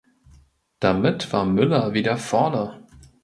Damit 0.79 1.31
war 1.31 1.45
Müller 1.45 1.93
wieder 1.93 2.17
vorne. 2.17 2.83